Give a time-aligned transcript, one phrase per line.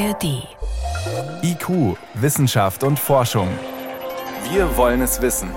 [0.00, 0.48] ARD.
[1.42, 3.48] IQ, Wissenschaft und Forschung.
[4.50, 5.50] Wir wollen es wissen.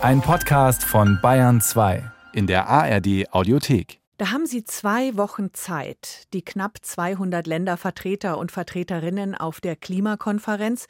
[0.00, 4.00] Ein Podcast von Bayern 2 in der ARD Audiothek.
[4.16, 10.86] Da haben Sie zwei Wochen Zeit, die knapp 200 Ländervertreter und Vertreterinnen auf der Klimakonferenz,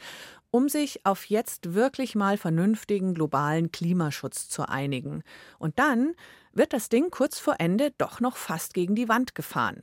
[0.53, 5.25] um sich auf jetzt wirklich mal vernünftigen globalen Klimaschutz zu einigen.
[5.59, 6.15] Und dann
[6.53, 9.83] wird das Ding kurz vor Ende doch noch fast gegen die Wand gefahren.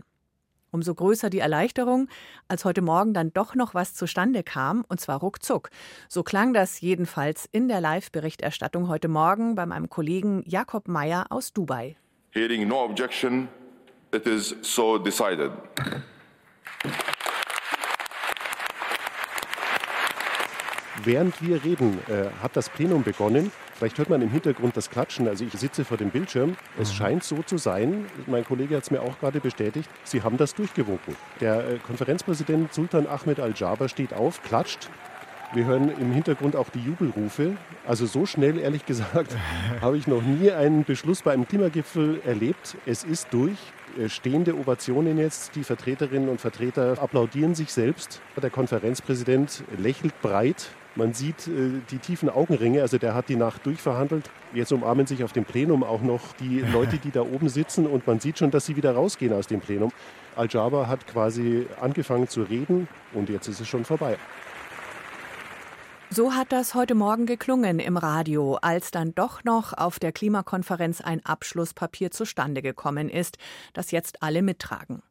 [0.75, 2.09] Umso größer die Erleichterung,
[2.49, 5.69] als heute Morgen dann doch noch was zustande kam, und zwar ruckzuck.
[6.09, 11.53] So klang das jedenfalls in der Live-Berichterstattung heute Morgen bei meinem Kollegen Jakob Meyer aus
[11.53, 11.95] Dubai.
[12.31, 13.47] Hearing no objection,
[14.13, 15.49] it is so decided.
[21.03, 23.51] Während wir reden, äh, hat das Plenum begonnen.
[23.75, 25.27] Vielleicht hört man im Hintergrund das Klatschen.
[25.27, 26.55] Also ich sitze vor dem Bildschirm.
[26.79, 26.95] Es mhm.
[26.95, 30.55] scheint so zu sein, mein Kollege hat es mir auch gerade bestätigt, Sie haben das
[30.55, 31.15] durchgewunken.
[31.41, 34.89] Der äh, Konferenzpräsident Sultan Ahmed Al-Jaber steht auf, klatscht.
[35.53, 37.55] Wir hören im Hintergrund auch die Jubelrufe.
[37.85, 39.35] Also so schnell, ehrlich gesagt,
[39.81, 42.77] habe ich noch nie einen Beschluss bei einem Klimagipfel erlebt.
[42.85, 43.57] Es ist durch.
[43.99, 45.55] Äh, stehende Ovationen jetzt.
[45.55, 48.21] Die Vertreterinnen und Vertreter applaudieren sich selbst.
[48.41, 53.65] Der Konferenzpräsident lächelt breit man sieht äh, die tiefen Augenringe, also der hat die Nacht
[53.65, 54.29] durchverhandelt.
[54.53, 58.07] Jetzt umarmen sich auf dem Plenum auch noch die Leute, die da oben sitzen und
[58.07, 59.91] man sieht schon, dass sie wieder rausgehen aus dem Plenum.
[60.35, 64.17] Al-Jaber hat quasi angefangen zu reden und jetzt ist es schon vorbei.
[66.09, 71.01] So hat das heute Morgen geklungen im Radio, als dann doch noch auf der Klimakonferenz
[71.01, 73.37] ein Abschlusspapier zustande gekommen ist,
[73.73, 75.01] das jetzt alle mittragen.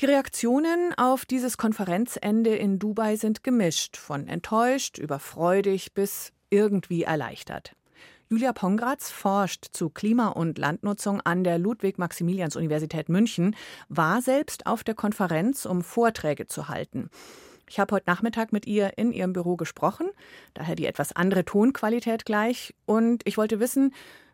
[0.00, 7.02] Die Reaktionen auf dieses Konferenzende in Dubai sind gemischt, von enttäuscht über freudig bis irgendwie
[7.02, 7.76] erleichtert.
[8.30, 13.54] Julia Pongratz forscht zu Klima- und Landnutzung an der Ludwig-Maximilians-Universität München,
[13.90, 17.10] war selbst auf der Konferenz, um Vorträge zu halten.
[17.68, 20.08] Ich habe heute Nachmittag mit ihr in ihrem Büro gesprochen,
[20.54, 23.92] daher die etwas andere Tonqualität gleich, und ich wollte wissen,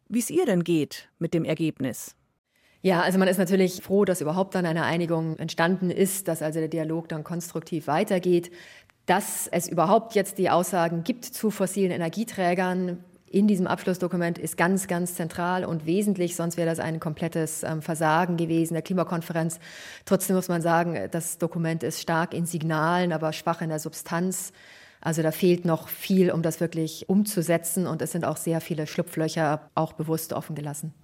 [0.09, 2.15] wie es ihr denn geht mit dem Ergebnis.
[2.87, 6.61] Ja, also man ist natürlich froh, dass überhaupt dann eine Einigung entstanden ist, dass also
[6.61, 8.53] der Dialog dann konstruktiv weitergeht,
[9.07, 13.03] dass es überhaupt jetzt die Aussagen gibt zu fossilen Energieträgern.
[13.29, 17.83] In diesem Abschlussdokument ist ganz, ganz zentral und wesentlich, sonst wäre das ein komplettes ähm,
[17.83, 19.59] Versagen gewesen der Klimakonferenz.
[20.05, 24.53] Trotzdem muss man sagen, das Dokument ist stark in Signalen, aber schwach in der Substanz.
[25.01, 28.87] Also da fehlt noch viel, um das wirklich umzusetzen und es sind auch sehr viele
[28.87, 30.95] Schlupflöcher auch bewusst offen gelassen.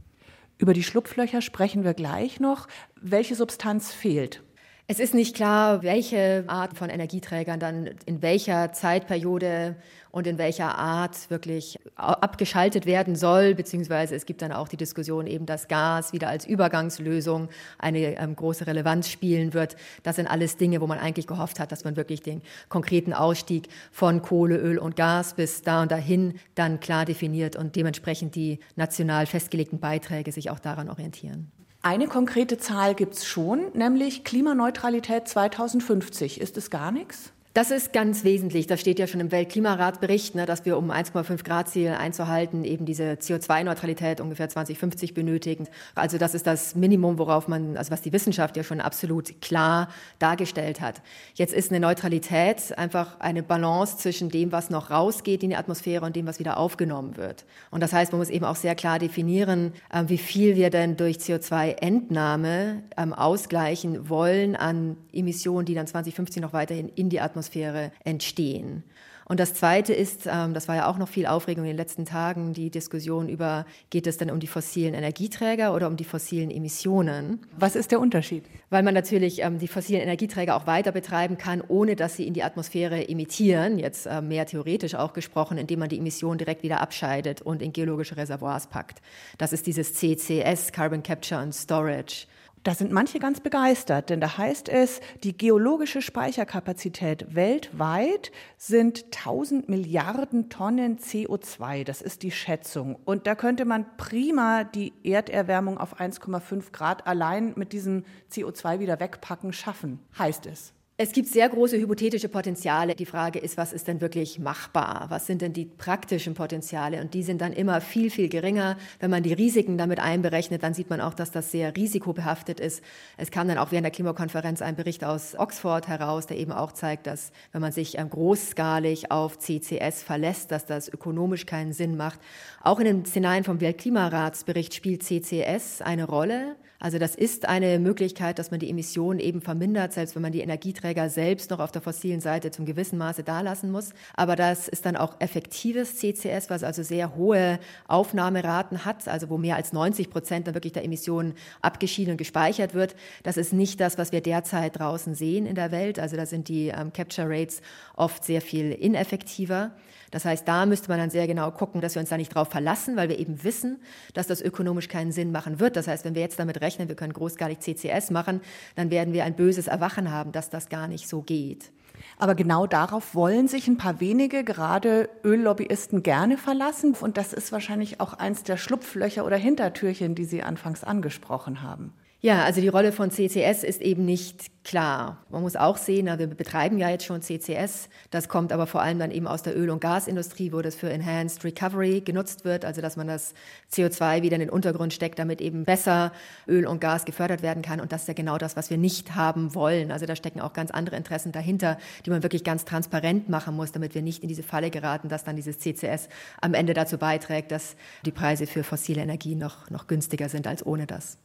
[0.63, 2.69] Über die Schlupflöcher sprechen wir gleich noch.
[2.95, 4.45] Welche Substanz fehlt?
[4.89, 9.77] Es ist nicht klar, welche Art von Energieträgern dann in welcher Zeitperiode
[10.11, 15.27] und in welcher Art wirklich abgeschaltet werden soll, beziehungsweise es gibt dann auch die Diskussion
[15.27, 17.49] eben, dass Gas wieder als Übergangslösung
[17.79, 19.77] eine ähm, große Relevanz spielen wird.
[20.03, 23.69] Das sind alles Dinge, wo man eigentlich gehofft hat, dass man wirklich den konkreten Ausstieg
[23.93, 28.59] von Kohle, Öl und Gas bis da und dahin dann klar definiert und dementsprechend die
[28.75, 31.53] national festgelegten Beiträge sich auch daran orientieren.
[31.85, 36.41] Eine konkrete Zahl gibt es schon, nämlich Klimaneutralität 2050.
[36.41, 37.33] Ist es gar nichts?
[37.55, 38.67] Das ist ganz wesentlich.
[38.67, 42.87] Das steht ja schon im Weltklimaratbericht, ne, dass wir, um 1,5 Grad Ziel einzuhalten, eben
[42.87, 45.69] diese CO2-Neutralität ungefähr 2050 benötigen.
[45.95, 49.91] Also das ist das Minimum, worauf man, also was die Wissenschaft ja schon absolut klar
[50.19, 51.03] dargestellt hat.
[51.35, 56.07] Jetzt ist eine Neutralität einfach eine Balance zwischen dem, was noch rausgeht in die Atmosphäre
[56.07, 57.45] und dem, was wieder aufgenommen wird.
[57.71, 60.97] Und das heißt, man muss eben auch sehr klar definieren, äh, wie viel wir denn
[60.97, 67.42] durch CO2-Entnahme ähm, ausgleichen wollen an Emissionen, die dann 2050 noch weiterhin in die Atmosphäre
[67.43, 68.85] Atmosphäre entstehen.
[69.25, 72.05] Und das Zweite ist, ähm, das war ja auch noch viel Aufregung in den letzten
[72.05, 76.51] Tagen, die Diskussion über, geht es denn um die fossilen Energieträger oder um die fossilen
[76.51, 77.39] Emissionen?
[77.57, 78.45] Was ist der Unterschied?
[78.69, 82.35] Weil man natürlich ähm, die fossilen Energieträger auch weiter betreiben kann, ohne dass sie in
[82.35, 86.81] die Atmosphäre emittieren, jetzt äh, mehr theoretisch auch gesprochen, indem man die Emissionen direkt wieder
[86.81, 89.01] abscheidet und in geologische Reservoirs packt.
[89.39, 92.27] Das ist dieses CCS, Carbon Capture and Storage.
[92.65, 99.69] Da sind manche ganz begeistert, denn da heißt es, die geologische Speicherkapazität weltweit sind 1000
[99.69, 101.83] Milliarden Tonnen CO2.
[101.83, 102.97] Das ist die Schätzung.
[103.05, 109.01] Und da könnte man prima die Erderwärmung auf 1,5 Grad allein mit diesem CO2 wieder
[109.01, 110.73] wegpacken schaffen, heißt es.
[111.03, 112.95] Es gibt sehr große hypothetische Potenziale.
[112.95, 115.07] Die Frage ist, was ist denn wirklich machbar?
[115.09, 117.01] Was sind denn die praktischen Potenziale?
[117.01, 118.77] Und die sind dann immer viel, viel geringer.
[119.01, 122.85] Wenn man die Risiken damit einberechnet, dann sieht man auch, dass das sehr risikobehaftet ist.
[123.17, 126.71] Es kam dann auch während der Klimakonferenz ein Bericht aus Oxford heraus, der eben auch
[126.71, 131.97] zeigt, dass wenn man sich ähm, großskalig auf CCS verlässt, dass das ökonomisch keinen Sinn
[131.97, 132.21] macht.
[132.63, 136.55] Auch in den Szenarien vom Weltklimaratsbericht spielt CCS eine Rolle.
[136.83, 140.41] Also das ist eine Möglichkeit, dass man die Emissionen eben vermindert, selbst wenn man die
[140.41, 143.91] Energieträger Energieträger selbst noch auf der fossilen Seite zum gewissen Maße dalassen muss.
[144.15, 147.59] Aber das ist dann auch effektives CCS, was also sehr hohe
[147.89, 152.75] Aufnahmeraten hat, also wo mehr als 90 Prozent dann wirklich der Emissionen abgeschieden und gespeichert
[152.75, 152.95] wird.
[153.23, 155.99] Das ist nicht das, was wir derzeit draußen sehen in der Welt.
[155.99, 157.63] Also da sind die ähm, Capture Rates
[157.97, 159.73] oft sehr viel ineffektiver.
[160.13, 162.49] Das heißt, da müsste man dann sehr genau gucken, dass wir uns da nicht drauf
[162.49, 163.81] verlassen, weil wir eben wissen,
[164.13, 165.75] dass das ökonomisch keinen Sinn machen wird.
[165.75, 168.43] Das heißt, wenn wir jetzt damit rechnen, wir können großskalig CCS machen,
[168.77, 171.71] dann werden wir ein böses Erwachen haben, dass das gar nicht so geht.
[172.19, 176.95] Aber genau darauf wollen sich ein paar wenige, gerade Öllobbyisten, gerne verlassen.
[177.01, 181.93] Und das ist wahrscheinlich auch eins der Schlupflöcher oder Hintertürchen, die Sie anfangs angesprochen haben.
[182.25, 185.25] Ja, also die Rolle von CCS ist eben nicht klar.
[185.29, 187.89] Man muss auch sehen, wir betreiben ja jetzt schon CCS.
[188.13, 190.89] Das kommt aber vor allem dann eben aus der Öl- und Gasindustrie, wo das für
[190.89, 193.35] Enhanced Recovery genutzt wird, also dass man das
[193.73, 196.13] CO2 wieder in den Untergrund steckt, damit eben besser
[196.47, 197.81] Öl und Gas gefördert werden kann.
[197.81, 199.91] Und das ist ja genau das, was wir nicht haben wollen.
[199.91, 201.77] Also da stecken auch ganz andere Interessen dahinter,
[202.07, 205.25] die man wirklich ganz transparent machen muss, damit wir nicht in diese Falle geraten, dass
[205.25, 206.09] dann dieses CCS
[206.41, 207.75] am Ende dazu beiträgt, dass
[208.07, 211.19] die Preise für fossile Energie noch, noch günstiger sind als ohne das.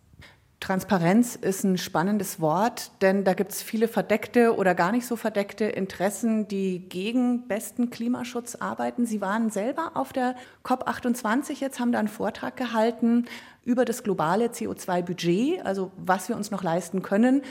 [0.67, 5.15] Transparenz ist ein spannendes Wort, denn da gibt es viele verdeckte oder gar nicht so
[5.15, 9.05] verdeckte Interessen, die gegen besten Klimaschutz arbeiten.
[9.05, 10.35] Sie waren selber auf der
[10.65, 13.27] COP28 jetzt, haben da einen Vortrag gehalten
[13.63, 17.43] über das globale CO2-Budget, also was wir uns noch leisten können,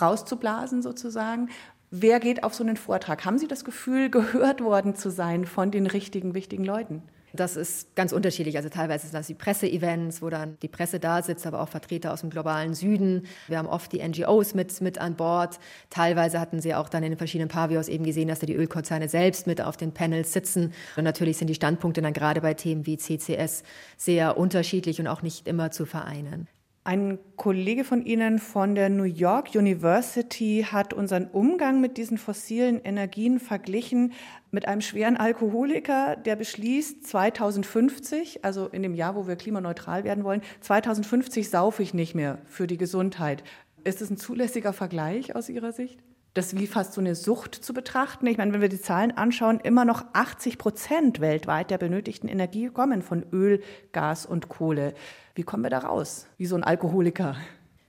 [0.00, 1.50] rauszublasen sozusagen.
[1.92, 3.24] Wer geht auf so einen Vortrag?
[3.24, 7.04] Haben Sie das Gefühl, gehört worden zu sein von den richtigen, wichtigen Leuten?
[7.34, 8.56] Das ist ganz unterschiedlich.
[8.56, 12.12] Also teilweise sind das die Presseevents, wo dann die Presse da sitzt, aber auch Vertreter
[12.12, 13.26] aus dem globalen Süden.
[13.48, 15.58] Wir haben oft die NGOs mit, mit an Bord.
[15.90, 19.08] Teilweise hatten sie auch dann in den verschiedenen Pavios eben gesehen, dass da die Ölkonzerne
[19.08, 20.72] selbst mit auf den Panels sitzen.
[20.96, 23.64] Und natürlich sind die Standpunkte dann gerade bei Themen wie CCS
[23.96, 26.46] sehr unterschiedlich und auch nicht immer zu vereinen.
[26.86, 32.78] Ein Kollege von Ihnen von der New York University hat unseren Umgang mit diesen fossilen
[32.84, 34.12] Energien verglichen
[34.50, 40.24] mit einem schweren Alkoholiker, der beschließt, 2050, also in dem Jahr, wo wir klimaneutral werden
[40.24, 43.44] wollen, 2050 saufe ich nicht mehr für die Gesundheit.
[43.84, 46.00] Ist das ein zulässiger Vergleich aus Ihrer Sicht?
[46.34, 48.26] Das wie fast so eine Sucht zu betrachten.
[48.26, 52.68] Ich meine, wenn wir die Zahlen anschauen, immer noch 80 Prozent weltweit der benötigten Energie
[52.68, 54.94] kommen von Öl, Gas und Kohle.
[55.36, 56.26] Wie kommen wir da raus?
[56.36, 57.36] Wie so ein Alkoholiker?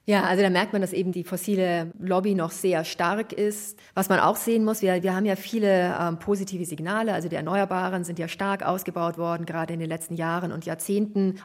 [0.07, 3.80] Ja, also da merkt man, dass eben die fossile Lobby noch sehr stark ist.
[3.95, 7.13] Was man auch sehen muss, wir, wir haben ja viele ähm, positive Signale.
[7.13, 11.39] Also die Erneuerbaren sind ja stark ausgebaut worden, gerade in den letzten Jahren und Jahrzehnten.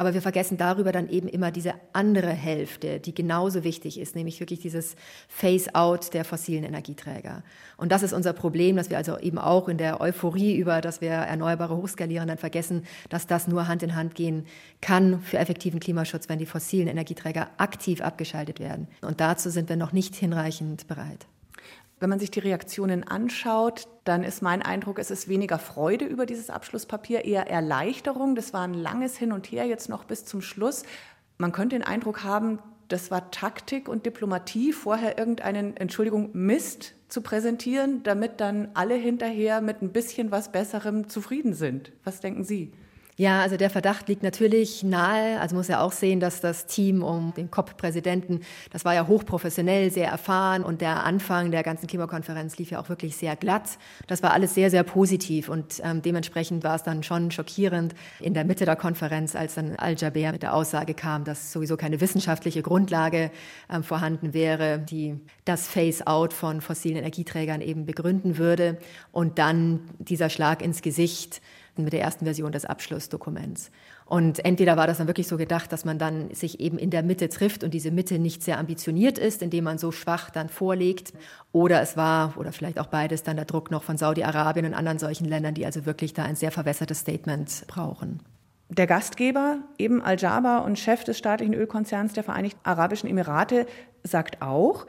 [0.00, 4.40] Aber wir vergessen darüber dann eben immer diese andere Hälfte, die genauso wichtig ist, nämlich
[4.40, 4.96] wirklich dieses
[5.28, 7.42] Phase-out der fossilen Energieträger.
[7.76, 11.02] Und das ist unser Problem, dass wir also eben auch in der Euphorie über, dass
[11.02, 14.46] wir Erneuerbare hochskalieren, dann vergessen, dass das nur Hand in Hand gehen
[14.80, 18.88] kann für effektiven Klimaschutz, wenn die fossilen Energieträger aktiv abgeschaltet werden.
[19.02, 21.26] Und dazu sind wir noch nicht hinreichend bereit.
[22.00, 26.24] Wenn man sich die Reaktionen anschaut, dann ist mein Eindruck, es ist weniger Freude über
[26.24, 28.34] dieses Abschlusspapier, eher Erleichterung.
[28.34, 30.84] Das war ein langes Hin und Her jetzt noch bis zum Schluss.
[31.36, 32.58] Man könnte den Eindruck haben,
[32.88, 39.60] das war Taktik und Diplomatie, vorher irgendeinen, Entschuldigung, Mist zu präsentieren, damit dann alle hinterher
[39.60, 41.92] mit ein bisschen was Besserem zufrieden sind.
[42.02, 42.72] Was denken Sie?
[43.20, 45.38] Ja, also der Verdacht liegt natürlich nahe.
[45.42, 48.40] Also muss ja auch sehen, dass das Team um den COP-Präsidenten,
[48.72, 52.88] das war ja hochprofessionell, sehr erfahren und der Anfang der ganzen Klimakonferenz lief ja auch
[52.88, 53.76] wirklich sehr glatt.
[54.06, 58.32] Das war alles sehr, sehr positiv und ähm, dementsprechend war es dann schon schockierend in
[58.32, 62.62] der Mitte der Konferenz, als dann Al-Jaber mit der Aussage kam, dass sowieso keine wissenschaftliche
[62.62, 63.30] Grundlage
[63.70, 68.78] ähm, vorhanden wäre, die das Phase-out von fossilen Energieträgern eben begründen würde
[69.12, 71.42] und dann dieser Schlag ins Gesicht
[71.84, 73.70] mit der ersten Version des Abschlussdokuments.
[74.06, 77.02] Und entweder war das dann wirklich so gedacht, dass man dann sich eben in der
[77.02, 81.12] Mitte trifft und diese Mitte nicht sehr ambitioniert ist, indem man so schwach dann vorlegt,
[81.52, 84.98] oder es war, oder vielleicht auch beides, dann der Druck noch von Saudi-Arabien und anderen
[84.98, 88.20] solchen Ländern, die also wirklich da ein sehr verwässertes Statement brauchen.
[88.68, 93.66] Der Gastgeber, eben Al-Jaber und Chef des staatlichen Ölkonzerns der Vereinigten Arabischen Emirate,
[94.04, 94.86] sagt auch,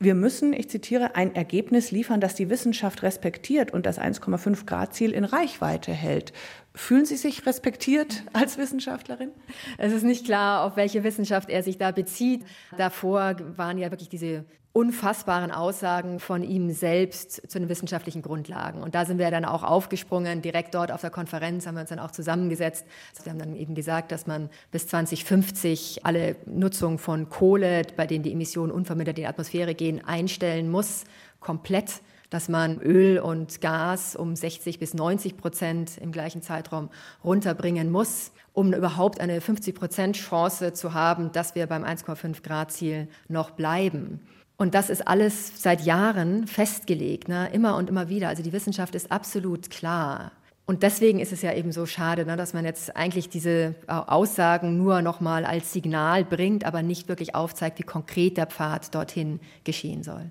[0.00, 4.94] wir müssen, ich zitiere, ein Ergebnis liefern, das die Wissenschaft respektiert und das 1,5 Grad
[4.94, 6.32] Ziel in Reichweite hält.
[6.74, 9.30] Fühlen Sie sich respektiert als Wissenschaftlerin?
[9.76, 12.44] Es ist nicht klar, auf welche Wissenschaft er sich da bezieht.
[12.76, 14.44] Davor waren ja wirklich diese
[14.78, 18.80] unfassbaren Aussagen von ihm selbst zu den wissenschaftlichen Grundlagen.
[18.80, 20.40] Und da sind wir dann auch aufgesprungen.
[20.40, 22.86] Direkt dort auf der Konferenz haben wir uns dann auch zusammengesetzt.
[23.10, 28.06] Also wir haben dann eben gesagt, dass man bis 2050 alle Nutzung von Kohle, bei
[28.06, 31.02] denen die Emissionen unvermindert in die Atmosphäre gehen, einstellen muss,
[31.40, 36.90] komplett dass man Öl und Gas um 60 bis 90 Prozent im gleichen Zeitraum
[37.24, 42.70] runterbringen muss, um überhaupt eine 50 Prozent Chance zu haben, dass wir beim 1,5 Grad
[42.70, 44.20] Ziel noch bleiben.
[44.58, 47.48] Und das ist alles seit Jahren festgelegt, ne?
[47.52, 48.28] immer und immer wieder.
[48.28, 50.32] Also die Wissenschaft ist absolut klar.
[50.66, 53.92] Und deswegen ist es ja eben so schade, ne, dass man jetzt eigentlich diese äh,
[53.92, 58.94] Aussagen nur noch mal als Signal bringt, aber nicht wirklich aufzeigt, wie konkret der Pfad
[58.94, 60.30] dorthin geschehen soll.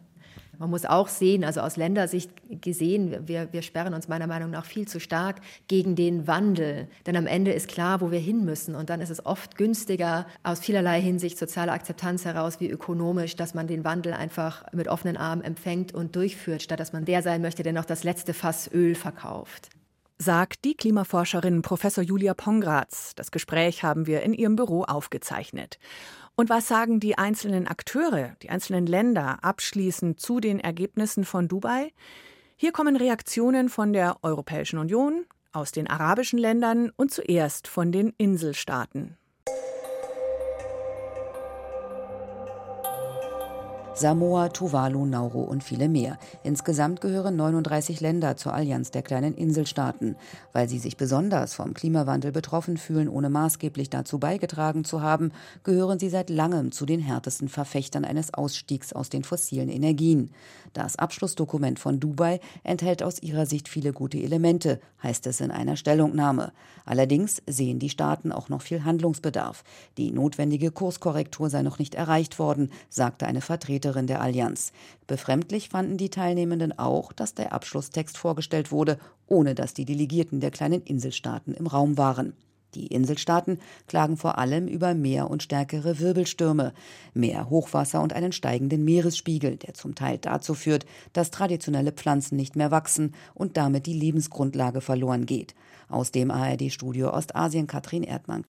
[0.60, 4.66] Man muss auch sehen, also aus Ländersicht gesehen, wir, wir sperren uns meiner Meinung nach
[4.66, 5.38] viel zu stark
[5.68, 6.88] gegen den Wandel.
[7.06, 8.76] Denn am Ende ist klar, wo wir hin müssen.
[8.76, 13.54] Und dann ist es oft günstiger, aus vielerlei Hinsicht soziale Akzeptanz heraus wie ökonomisch, dass
[13.54, 17.42] man den Wandel einfach mit offenen Armen empfängt und durchführt, statt dass man der sein
[17.42, 19.70] möchte, der noch das letzte Fass Öl verkauft
[20.18, 23.14] sagt die Klimaforscherin Professor Julia Pongratz.
[23.16, 25.78] Das Gespräch haben wir in ihrem Büro aufgezeichnet.
[26.36, 31.92] Und was sagen die einzelnen Akteure, die einzelnen Länder abschließend zu den Ergebnissen von Dubai?
[32.56, 38.14] Hier kommen Reaktionen von der Europäischen Union, aus den arabischen Ländern und zuerst von den
[38.18, 39.18] Inselstaaten.
[43.98, 46.20] Samoa, Tuvalu, Nauru und viele mehr.
[46.44, 50.16] Insgesamt gehören 39 Länder zur Allianz der kleinen Inselstaaten.
[50.54, 55.32] Weil sie sich besonders vom Klimawandel betroffen fühlen, ohne maßgeblich dazu beigetragen zu haben,
[55.64, 60.30] gehören sie seit langem zu den härtesten Verfechtern eines Ausstiegs aus den fossilen Energien.
[60.74, 65.76] Das Abschlussdokument von Dubai enthält aus ihrer Sicht viele gute Elemente, heißt es in einer
[65.76, 66.52] Stellungnahme.
[66.86, 69.64] Allerdings sehen die Staaten auch noch viel Handlungsbedarf.
[69.98, 74.72] Die notwendige Kurskorrektur sei noch nicht erreicht worden, sagte eine Vertreterin Vertreterin der Allianz.
[75.08, 80.52] Befremdlich fanden die Teilnehmenden auch, dass der Abschlusstext vorgestellt wurde, ohne dass die Delegierten der
[80.52, 82.34] kleinen Inselstaaten im Raum waren.
[82.76, 86.74] Die Inselstaaten klagen vor allem über mehr und stärkere Wirbelstürme,
[87.14, 92.58] mehr Hochwasser und einen steigenden Meeresspiegel, der zum Teil dazu führt, dass traditionelle Pflanzen nicht
[92.58, 95.56] mehr wachsen und damit die Lebensgrundlage verloren geht.
[95.88, 98.44] Aus dem ARD-Studio Ostasien Katrin Erdmann.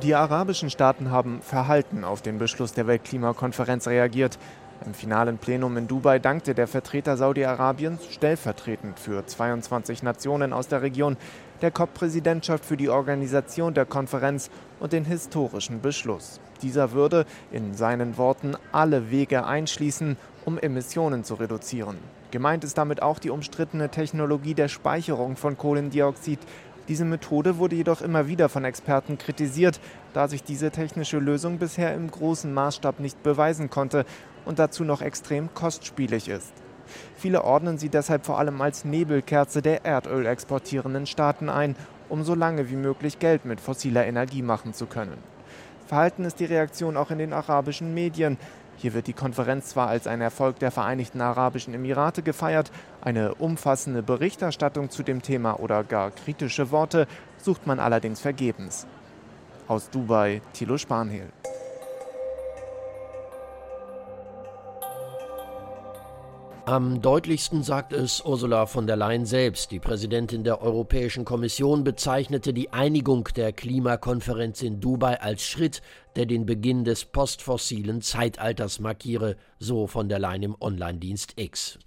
[0.00, 4.38] Die arabischen Staaten haben verhalten auf den Beschluss der Weltklimakonferenz reagiert.
[4.86, 10.82] Im finalen Plenum in Dubai dankte der Vertreter Saudi-Arabiens stellvertretend für 22 Nationen aus der
[10.82, 11.16] Region
[11.60, 16.40] der COP-Präsidentschaft für die Organisation der Konferenz und den historischen Beschluss.
[16.62, 21.98] Dieser würde in seinen Worten alle Wege einschließen, um Emissionen zu reduzieren.
[22.32, 26.40] Gemeint ist damit auch die umstrittene Technologie der Speicherung von Kohlendioxid,
[26.88, 29.80] diese Methode wurde jedoch immer wieder von Experten kritisiert,
[30.14, 34.04] da sich diese technische Lösung bisher im großen Maßstab nicht beweisen konnte
[34.44, 36.52] und dazu noch extrem kostspielig ist.
[37.16, 41.76] Viele ordnen sie deshalb vor allem als Nebelkerze der Erdöl exportierenden Staaten ein,
[42.08, 45.16] um so lange wie möglich Geld mit fossiler Energie machen zu können.
[45.86, 48.38] Verhalten ist die Reaktion auch in den arabischen Medien.
[48.76, 54.02] Hier wird die Konferenz zwar als ein Erfolg der Vereinigten Arabischen Emirate gefeiert, eine umfassende
[54.02, 57.06] Berichterstattung zu dem Thema oder gar kritische Worte
[57.38, 58.86] sucht man allerdings vergebens.
[59.68, 61.28] Aus Dubai, Thilo Spanhehl.
[66.64, 69.72] Am deutlichsten sagt es Ursula von der Leyen selbst.
[69.72, 75.82] Die Präsidentin der Europäischen Kommission bezeichnete die Einigung der Klimakonferenz in Dubai als Schritt
[76.16, 81.78] der den Beginn des postfossilen Zeitalters markiere, so von der Leyen im Online-Dienst X.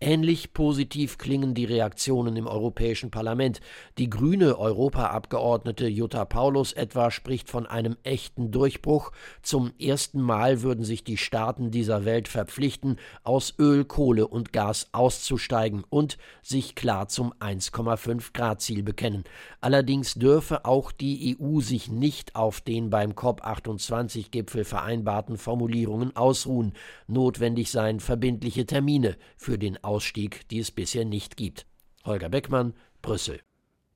[0.00, 3.60] Ähnlich positiv klingen die Reaktionen im Europäischen Parlament.
[3.98, 9.10] Die grüne Europaabgeordnete Jutta Paulus etwa spricht von einem echten Durchbruch.
[9.42, 14.88] Zum ersten Mal würden sich die Staaten dieser Welt verpflichten, aus Öl, Kohle und Gas
[14.92, 19.24] auszusteigen und sich klar zum 1,5 Grad Ziel bekennen.
[19.60, 26.72] Allerdings dürfe auch die EU sich nicht auf den beim COP28 G20-Gipfel vereinbarten Formulierungen ausruhen.
[27.06, 31.66] Notwendig seien verbindliche Termine für den Ausstieg, die es bisher nicht gibt.
[32.04, 33.40] Holger Beckmann, Brüssel.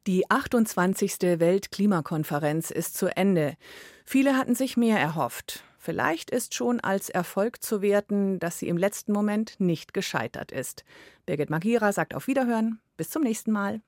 [0.07, 1.21] Die 28.
[1.21, 3.57] Weltklimakonferenz ist zu Ende.
[4.05, 5.65] Viele hatten sich mehr erhofft.
[5.77, 10.85] Vielleicht ist schon als Erfolg zu werten, dass sie im letzten Moment nicht gescheitert ist.
[11.27, 12.81] Birgit Magira sagt auf Wiederhören.
[12.97, 13.81] Bis zum nächsten Mal.